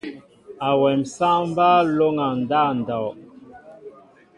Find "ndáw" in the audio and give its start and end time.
2.41-2.69